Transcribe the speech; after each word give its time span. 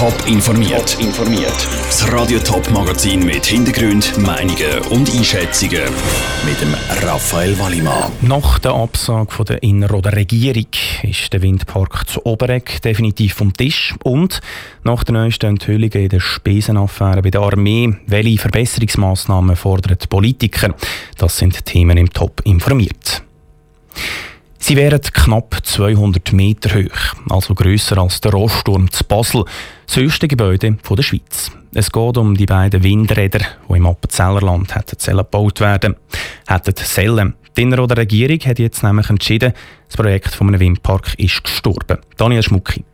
Top 0.00 0.14
informiert. 0.26 0.96
Top 0.96 1.04
informiert. 1.04 1.68
Das 1.84 2.10
Radio 2.10 2.38
Top 2.38 2.70
Magazin 2.70 3.22
mit 3.22 3.44
Hintergrund, 3.44 4.16
Meinungen 4.16 4.78
und 4.88 5.14
Einschätzungen 5.14 5.82
mit 6.46 6.58
dem 6.58 6.74
Raphael 7.06 7.58
Wallimann. 7.58 8.10
Nach 8.22 8.58
der 8.60 8.72
Absage 8.72 9.30
von 9.30 9.44
der 9.44 9.62
Innerrhoder 9.62 10.16
Regierung 10.16 10.68
ist 11.02 11.30
der 11.34 11.42
Windpark 11.42 12.08
zu 12.08 12.24
Oberegg 12.24 12.80
definitiv 12.82 13.34
vom 13.34 13.52
Tisch 13.52 13.94
und 14.02 14.40
nach 14.84 15.04
der 15.04 15.12
neuesten 15.12 15.44
Enthüllungen 15.44 16.04
in 16.04 16.08
der 16.08 16.20
Spesenaffäre 16.20 17.20
bei 17.20 17.30
der 17.30 17.42
Armee, 17.42 17.92
welche 18.06 18.38
Verbesserungsmaßnahmen 18.38 19.54
fordern 19.54 19.98
die 20.02 20.06
Politiker? 20.06 20.74
Das 21.18 21.36
sind 21.36 21.66
Themen 21.66 21.98
im 21.98 22.08
Top 22.08 22.40
informiert. 22.44 23.22
Sie 24.62 24.76
wären 24.76 25.00
knapp 25.00 25.58
200 25.64 26.32
Meter 26.32 26.78
hoch, 26.78 27.14
also 27.30 27.54
grösser 27.54 27.98
als 27.98 28.20
der 28.20 28.32
Rosturm 28.32 28.90
zu 28.90 29.04
Basel, 29.04 29.44
das 29.86 29.96
höchste 29.96 30.28
Gebäude 30.28 30.72
der 30.72 31.02
Schweiz. 31.02 31.50
Es 31.72 31.90
geht 31.90 32.16
um 32.18 32.36
die 32.36 32.46
beiden 32.46 32.82
Windräder, 32.82 33.40
die 33.68 33.76
im 33.76 33.86
Appenzellerland 33.86 34.74
hätten 34.74 35.16
gebaut 35.16 35.60
werden 35.60 35.96
hätten 36.46 36.74
sollen. 36.76 37.34
Die 37.56 37.62
Innerrhoder 37.62 37.96
Regierung 37.96 38.38
hat 38.40 38.58
jetzt 38.58 38.82
nämlich 38.82 39.08
entschieden, 39.08 39.54
das 39.88 39.96
Projekt 39.96 40.34
von 40.34 40.48
einem 40.48 40.60
Windpark 40.60 41.18
ist 41.18 41.42
gestorben. 41.42 41.98
Daniel 42.16 42.42
Schmucki. 42.42 42.84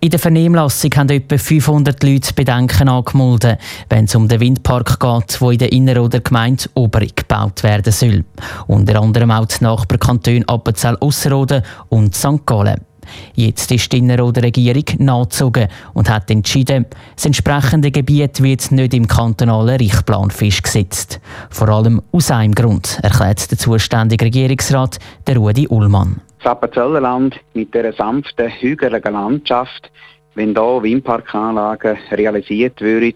In 0.00 0.10
der 0.10 0.20
Vernehmlassung 0.20 0.92
haben 0.94 1.08
etwa 1.08 1.36
500 1.36 2.00
Leute 2.04 2.32
Bedenken 2.32 2.88
angemeldet, 2.88 3.58
wenn 3.88 4.04
es 4.04 4.14
um 4.14 4.28
den 4.28 4.38
Windpark 4.38 5.00
geht, 5.00 5.40
der 5.40 5.50
in 5.50 5.58
der 5.58 5.72
Innerrhoder 5.72 6.20
Gemeinde 6.20 6.66
Oberig 6.74 7.16
gebaut 7.16 7.64
werden 7.64 7.92
soll. 7.92 8.24
Unter 8.68 9.02
anderem 9.02 9.32
auch 9.32 9.46
die 9.46 9.64
Nachbarkantone 9.64 10.44
Appenzell-Ausserrhoden 10.46 11.62
und 11.88 12.14
St. 12.14 12.46
Gallen. 12.46 12.80
Jetzt 13.34 13.72
ist 13.72 13.90
die 13.90 13.98
Innerrhoder 13.98 14.44
Regierung 14.44 14.84
nachgezogen 14.98 15.66
und 15.94 16.08
hat 16.08 16.30
entschieden, 16.30 16.86
das 17.16 17.26
entsprechende 17.26 17.90
Gebiet 17.90 18.40
wird 18.40 18.70
nicht 18.70 18.94
im 18.94 19.08
kantonalen 19.08 19.78
Richtplan 19.78 20.30
festgesetzt. 20.30 21.18
Vor 21.50 21.70
allem 21.70 22.02
aus 22.12 22.30
einem 22.30 22.54
Grund, 22.54 23.00
erklärt 23.02 23.50
der 23.50 23.58
zuständige 23.58 24.26
Regierungsrat, 24.26 25.00
der 25.26 25.38
Rudi 25.38 25.66
Ullmann. 25.66 26.20
Das 26.38 26.52
Appenzellnerland 26.52 27.38
mit 27.54 27.74
dieser 27.74 27.92
sanften, 27.92 28.48
hügeligen 28.48 29.12
Landschaft, 29.12 29.90
wenn 30.34 30.54
hier 30.54 30.82
Windparkanlagen 30.82 31.98
realisiert 32.12 32.80
würden, 32.80 33.14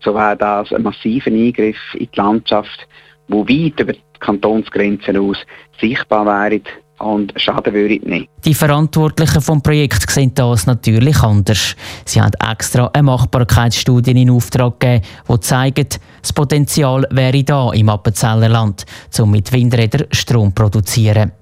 so 0.00 0.14
wäre 0.14 0.36
das 0.36 0.72
ein 0.72 0.82
massiver 0.82 1.30
Eingriff 1.30 1.76
in 1.94 2.08
die 2.12 2.18
Landschaft, 2.18 2.86
wo 3.28 3.46
weit 3.46 3.80
über 3.80 3.92
die 3.92 4.00
Kantonsgrenzen 4.20 5.16
aus 5.18 5.38
sichtbar 5.80 6.26
wäre 6.26 6.62
und 6.98 7.32
Schaden 7.36 7.74
würde 7.74 8.08
nicht. 8.08 8.30
Die 8.44 8.54
Verantwortlichen 8.54 9.40
vom 9.40 9.62
Projekt 9.62 10.10
sehen 10.10 10.32
das 10.34 10.66
natürlich 10.66 11.22
anders. 11.22 11.76
Sie 12.04 12.20
haben 12.20 12.32
extra 12.50 12.90
eine 12.92 13.02
Machbarkeitsstudie 13.02 14.12
in 14.12 14.30
Auftrag 14.30 14.80
gegeben, 14.80 15.04
die 15.28 15.40
zeigt, 15.40 16.00
das 16.22 16.32
Potenzial 16.32 17.06
wäre 17.10 17.44
da 17.44 17.72
im 17.72 17.88
Appenzellerland, 17.88 18.84
um 19.18 19.30
mit 19.30 19.52
Windrädern 19.52 20.06
Strom 20.12 20.48
zu 20.48 20.54
produzieren. 20.54 21.32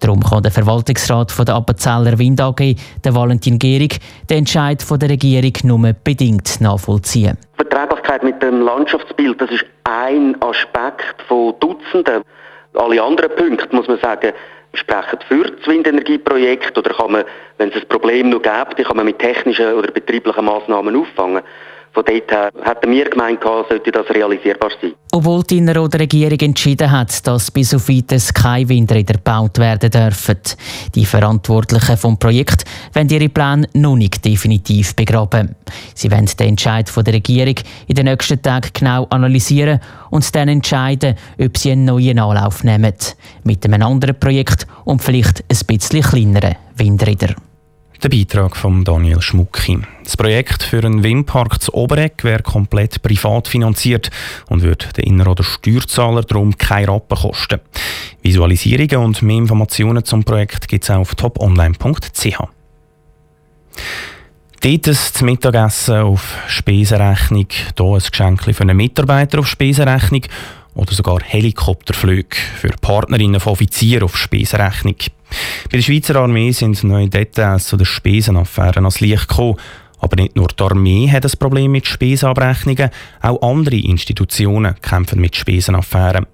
Darum 0.00 0.22
kann 0.22 0.42
der 0.42 0.52
Verwaltungsrat 0.52 1.30
von 1.30 1.44
der 1.44 1.54
Appenzeller 1.54 2.18
Wind 2.18 2.40
AG, 2.40 2.76
der 3.04 3.14
Valentin 3.14 3.58
Gehrig, 3.58 3.98
den 4.28 4.38
Entscheid 4.38 4.82
von 4.82 4.98
der 4.98 5.10
Regierung 5.10 5.52
nur 5.64 5.92
bedingt 6.04 6.60
nachvollziehen. 6.60 7.36
Verträglichkeit 7.56 8.22
mit 8.24 8.42
dem 8.42 8.62
Landschaftsbild, 8.62 9.40
das 9.40 9.50
ist 9.50 9.64
ein 9.84 10.36
Aspekt 10.42 11.22
von 11.28 11.54
Dutzenden. 11.60 12.22
Alle 12.74 13.02
anderen 13.02 13.34
Punkte, 13.36 13.74
muss 13.74 13.88
man 13.88 13.98
sagen, 13.98 14.32
sprechen 14.74 15.18
für 15.28 15.50
das 15.50 15.66
Windenergieprojekt 15.66 16.76
oder 16.78 16.90
kann 16.94 17.12
man, 17.12 17.24
wenn 17.58 17.70
es 17.70 17.76
ein 17.76 17.88
Problem 17.88 18.30
noch 18.30 18.42
gibt, 18.42 18.86
kann 18.86 18.96
man 18.96 19.06
mit 19.06 19.18
technischen 19.18 19.74
oder 19.74 19.90
betrieblichen 19.90 20.44
Maßnahmen 20.44 20.96
auffangen. 20.96 21.42
Von 21.92 22.04
dort 22.04 22.30
her 22.30 22.50
hätten 22.62 22.92
wir 22.92 23.10
gemeint, 23.10 23.42
sollte 23.42 23.90
das 23.90 24.08
realisierbar 24.10 24.70
sein. 24.80 24.92
Obwohl 25.12 25.42
die 25.42 25.58
Innerrhoder 25.58 25.98
Regierung 25.98 26.38
entschieden 26.38 26.90
hat, 26.90 27.26
dass 27.26 27.50
bis 27.50 27.74
auf 27.74 27.88
weiteres 27.88 28.32
keine 28.32 28.68
Windräder 28.68 29.14
gebaut 29.14 29.58
werden 29.58 29.90
dürfen. 29.90 30.38
Die 30.94 31.04
Verantwortlichen 31.04 31.96
vom 31.96 32.16
Projekt 32.16 32.64
wollen 32.94 33.08
ihre 33.08 33.28
Pläne 33.28 33.68
noch 33.74 33.96
nicht 33.96 34.24
definitiv 34.24 34.94
begraben. 34.94 35.56
Sie 35.94 36.10
wollen 36.12 36.26
den 36.26 36.48
Entscheid 36.50 36.88
von 36.88 37.04
der 37.04 37.14
Regierung 37.14 37.56
in 37.88 37.96
den 37.96 38.04
nächsten 38.04 38.40
Tagen 38.40 38.70
genau 38.72 39.06
analysieren 39.10 39.80
und 40.10 40.32
dann 40.36 40.48
entscheiden, 40.48 41.16
ob 41.40 41.58
sie 41.58 41.72
einen 41.72 41.86
neuen 41.86 42.20
Anlauf 42.20 42.62
nehmen. 42.62 42.94
Mit 43.42 43.64
einem 43.64 43.82
anderen 43.82 44.18
Projekt 44.18 44.66
und 44.84 45.02
vielleicht 45.02 45.40
ein 45.40 45.66
bisschen 45.66 46.02
kleineren 46.02 46.54
Windrädern. 46.76 47.34
Der 48.02 48.08
Beitrag 48.08 48.56
von 48.56 48.82
Daniel 48.82 49.20
Schmucki. 49.20 49.78
Das 50.04 50.16
Projekt 50.16 50.62
für 50.62 50.82
einen 50.82 51.02
Windpark 51.02 51.60
zu 51.60 51.74
Oberegg 51.74 52.24
wäre 52.24 52.42
komplett 52.42 53.02
privat 53.02 53.46
finanziert 53.46 54.10
und 54.48 54.62
würde 54.62 54.86
den 54.96 55.04
Innerrhoder 55.04 55.44
Steuerzahler 55.44 56.22
darum 56.22 56.56
keine 56.56 56.88
Rappen 56.88 57.18
kosten. 57.18 57.60
Visualisierungen 58.22 59.04
und 59.04 59.20
mehr 59.20 59.36
Informationen 59.36 60.02
zum 60.02 60.24
Projekt 60.24 60.66
gibt 60.66 60.84
es 60.84 60.90
auf 60.90 61.14
toponline.ch. 61.14 62.38
Dort 64.62 64.86
das 64.86 65.20
Mittagessen 65.20 65.96
auf 65.96 66.36
Spesenrechnung, 66.48 67.48
hier 67.50 67.86
ein 67.86 68.02
Geschenk 68.10 68.42
für 68.44 68.62
einen 68.62 68.78
Mitarbeiter 68.78 69.40
auf 69.40 69.46
Spesenrechnung 69.46 70.22
oder 70.74 70.92
sogar 70.92 71.20
Helikopterflüge 71.22 72.36
für 72.56 72.70
Partnerinnen 72.80 73.40
von 73.40 73.52
Offizieren 73.52 74.04
auf 74.04 74.16
Spesenrechnung. 74.16 74.96
Bei 75.70 75.76
der 75.76 75.82
Schweizer 75.82 76.16
Armee 76.16 76.52
sind 76.52 76.82
neue 76.84 77.08
Details 77.08 77.66
zu 77.66 77.76
den 77.76 77.86
Spesenaffären 77.86 78.84
ans 78.84 79.00
Licht 79.00 79.28
gekommen. 79.28 79.56
Aber 80.00 80.16
nicht 80.16 80.34
nur 80.34 80.48
die 80.48 80.62
Armee 80.62 81.10
hat 81.10 81.26
ein 81.26 81.38
Problem 81.38 81.72
mit 81.72 81.86
Spesenabrechnungen, 81.86 82.88
auch 83.20 83.42
andere 83.42 83.76
Institutionen 83.76 84.74
kämpfen 84.80 85.20
mit 85.20 85.36
Spesenaffären. 85.36 86.26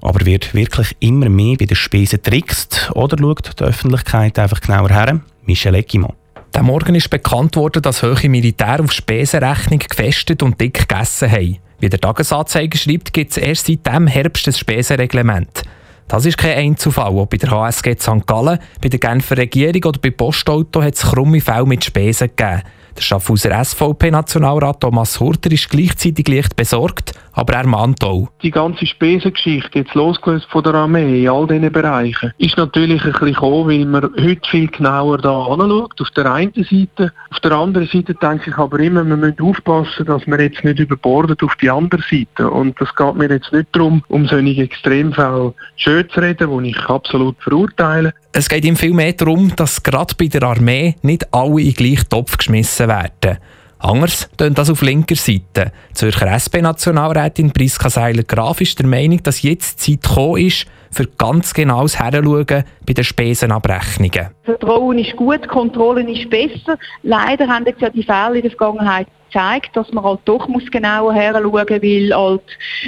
Aber 0.00 0.24
wird 0.24 0.54
wirklich 0.54 0.96
immer 1.00 1.28
mehr 1.28 1.56
bei 1.58 1.66
den 1.66 1.76
Spesen 1.76 2.22
trickst 2.22 2.90
oder 2.94 3.18
schaut 3.18 3.60
die 3.60 3.64
Öffentlichkeit 3.64 4.38
einfach 4.38 4.60
genauer 4.60 4.88
her? 4.88 5.20
Michel 5.44 5.74
Eckimann. 5.74 6.14
Der 6.54 6.62
Morgen 6.62 6.94
ist 6.94 7.10
bekannt 7.10 7.56
worden, 7.56 7.82
dass 7.82 8.02
hohe 8.02 8.28
Militär 8.28 8.80
auf 8.80 8.92
Spesenrechnung 8.92 9.80
gefestet 9.80 10.42
und 10.42 10.60
dick 10.60 10.88
gegessen 10.88 11.30
haben. 11.30 11.58
Wie 11.80 11.88
der 11.88 12.00
Tagesanzeiger 12.00 12.76
schreibt, 12.76 13.12
gibt 13.12 13.30
es 13.30 13.38
erst 13.38 13.66
seit 13.66 13.86
dem 13.86 14.06
Herbst 14.06 14.46
ein 14.46 14.52
Spesenreglement. 14.52 15.62
Das 16.08 16.26
ist 16.26 16.36
kein 16.36 16.58
Einzelfall. 16.58 17.06
Auch 17.06 17.26
bei 17.26 17.38
der 17.38 17.50
HSG 17.50 17.96
St. 17.98 18.26
Gallen, 18.26 18.58
bei 18.82 18.88
der 18.88 18.98
Genfer 18.98 19.38
Regierung 19.38 19.84
oder 19.84 20.00
bei 20.00 20.10
Postauto 20.10 20.82
hat 20.82 20.94
es 20.94 21.02
krumme 21.02 21.40
Fälle 21.40 21.66
mit 21.66 21.84
Spesen 21.84 22.28
gegeben. 22.28 22.62
Der 22.96 23.02
Schaffhauser 23.02 23.64
SVP-Nationalrat 23.64 24.80
Thomas 24.80 25.18
Hurter 25.20 25.50
ist 25.52 25.70
gleichzeitig 25.70 26.28
leicht 26.28 26.56
besorgt, 26.56 27.12
aber 27.40 27.54
er 27.54 27.66
mahnt 27.66 28.04
auch. 28.04 28.28
Die 28.42 28.50
ganze 28.50 28.84
Spesengeschichte, 28.84 29.78
jetzt 29.78 29.94
losgelöst 29.94 30.46
von 30.50 30.62
der 30.62 30.74
Armee 30.74 31.22
in 31.22 31.28
all 31.30 31.46
diesen 31.46 31.72
Bereichen, 31.72 32.34
ist 32.36 32.58
natürlich 32.58 33.02
ein 33.02 33.12
bisschen 33.12 33.32
gekommen, 33.32 33.68
weil 33.68 33.86
man 33.86 34.10
heute 34.20 34.50
viel 34.50 34.68
genauer 34.68 35.16
da 35.16 35.46
anschaut, 35.46 35.98
auf 35.98 36.10
der 36.10 36.30
einen 36.30 36.52
Seite. 36.52 37.12
Auf 37.30 37.40
der 37.40 37.52
anderen 37.52 37.86
Seite 37.86 38.14
denke 38.14 38.50
ich 38.50 38.58
aber 38.58 38.78
immer, 38.80 39.04
wir 39.04 39.16
müssen 39.16 39.40
aufpassen, 39.40 40.04
dass 40.04 40.26
man 40.26 40.38
jetzt 40.38 40.62
nicht 40.64 40.80
überbordet 40.80 41.42
auf 41.42 41.56
die 41.56 41.70
andere 41.70 42.02
Seite. 42.02 42.50
Und 42.50 42.78
das 42.78 42.94
geht 42.94 43.14
mir 43.14 43.30
jetzt 43.30 43.50
nicht 43.54 43.68
darum, 43.72 44.04
um 44.08 44.26
solche 44.26 44.62
Extremfälle 44.62 45.54
schön 45.76 46.10
zu 46.10 46.20
reden, 46.20 46.62
die 46.62 46.70
ich 46.70 46.88
absolut 46.90 47.36
verurteile. 47.40 48.12
Es 48.32 48.50
geht 48.50 48.66
ihm 48.66 48.76
vielmehr 48.76 49.14
darum, 49.14 49.56
dass 49.56 49.82
gerade 49.82 50.14
bei 50.18 50.26
der 50.26 50.42
Armee 50.42 50.94
nicht 51.00 51.32
alle 51.32 51.58
in 51.62 51.68
den 51.68 51.74
gleichen 51.74 52.08
Topf 52.10 52.36
geschmissen 52.36 52.88
werden. 52.88 53.38
Anders 53.80 54.28
tönt 54.36 54.58
das 54.58 54.68
auf 54.68 54.82
linker 54.82 55.16
Seite. 55.16 55.72
Zürcher 55.94 56.28
SP-Nationalrätin 56.36 57.50
Priska 57.50 57.88
Seiler-Graf 57.88 58.60
ist 58.60 58.78
der 58.78 58.86
Meinung, 58.86 59.22
dass 59.22 59.40
jetzt 59.40 59.86
die 59.86 59.98
Zeit 59.98 60.10
gekommen 60.10 60.46
ist, 60.46 60.66
für 60.90 61.06
ganz 61.06 61.54
genaues 61.54 61.98
Heranschauen 61.98 62.64
bei 62.86 62.92
den 62.92 63.04
Spesenabrechnungen. 63.04 64.28
Vertrauen 64.42 64.98
ist 64.98 65.16
gut, 65.16 65.48
Kontrolle 65.48 66.02
ist 66.10 66.28
besser. 66.28 66.76
Leider 67.02 67.46
haben 67.46 67.64
jetzt 67.64 67.80
ja 67.80 67.88
die 67.88 68.02
Fälle 68.02 68.36
in 68.36 68.42
der 68.42 68.50
Vergangenheit 68.50 69.06
gezeigt, 69.30 69.70
dass 69.74 69.90
man 69.92 70.04
halt 70.04 70.20
doch 70.24 70.48
muss 70.48 70.70
genauer 70.70 71.14
heranschauen 71.14 71.50
muss, 71.52 71.70
weil 71.82 72.14
halt 72.14 72.42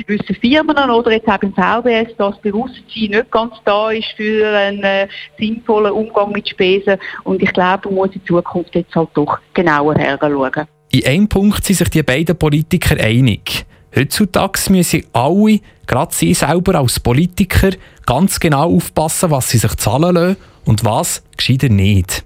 gewisse 0.06 0.35
Firmen 0.35 0.91
oder 0.91 1.12
jetzt 1.12 1.29
auch 1.29 1.39
VBS 1.39 2.17
das 2.17 2.39
Bewusstsein 2.41 2.83
nicht 3.11 3.31
ganz 3.31 3.55
da 3.65 3.91
ist 3.91 4.09
für 4.17 4.47
einen 4.56 4.83
äh, 4.83 5.09
sinnvollen 5.39 5.93
Umgang 5.93 6.33
mit 6.33 6.49
Spesen 6.49 6.97
und 7.25 7.43
ich 7.43 7.53
glaube, 7.53 7.89
man 7.89 7.94
muss 7.94 8.15
in 8.15 8.25
Zukunft 8.25 8.75
jetzt 8.75 8.94
halt 8.94 9.11
doch 9.15 9.39
genauer 9.55 9.94
heranschauen. 9.94 10.67
In 10.91 11.06
einem 11.06 11.29
Punkt 11.29 11.65
sind 11.65 11.77
sich 11.77 11.89
die 11.89 12.03
beiden 12.03 12.37
Politiker 12.37 13.03
einig. 13.03 13.65
Heutzutage 13.95 14.71
müssen 14.71 15.05
alle, 15.12 15.61
gerade 15.87 16.15
sie 16.15 16.35
selber 16.35 16.77
als 16.77 17.00
Politiker, 17.00 17.71
ganz 18.06 18.41
genau 18.41 18.75
aufpassen, 18.75 19.31
was 19.31 19.50
sie 19.50 19.59
sich 19.59 19.75
zahlen 19.77 20.15
lassen 20.15 20.37
und 20.65 20.85
was 20.85 21.23
gescheiter 21.37 21.69
nicht. 21.69 22.25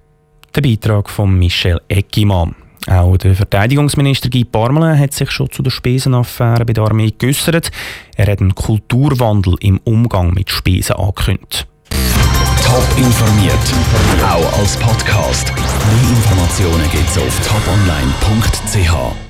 Der 0.54 0.62
Beitrag 0.62 1.10
von 1.10 1.36
Michel 1.38 1.80
Eckimann. 1.88 2.54
Auch 2.88 3.16
der 3.16 3.34
Verteidigungsminister 3.34 4.30
Guy 4.30 4.44
Parmelin 4.44 4.98
hat 4.98 5.12
sich 5.12 5.30
schon 5.30 5.50
zu 5.50 5.62
der 5.62 5.70
Spesenaffäre 5.70 6.64
bei 6.64 6.72
der 6.72 6.84
Armee 6.84 7.12
geäußert. 7.16 7.70
Er 8.16 8.26
hat 8.30 8.40
einen 8.40 8.54
Kulturwandel 8.54 9.56
im 9.60 9.80
Umgang 9.84 10.32
mit 10.32 10.50
Spesen 10.50 10.96
angekündigt. 10.96 11.66
Top 12.64 12.98
informiert, 12.98 13.54
auch 14.22 14.58
als 14.58 14.76
Podcast. 14.76 15.52
Mehr 15.54 16.10
Informationen 16.16 16.90
gibt's 16.90 17.18
auf 17.18 17.40
toponline.ch. 17.46 19.25